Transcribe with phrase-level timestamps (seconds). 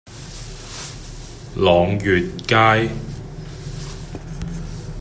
[1.55, 2.89] 朗月街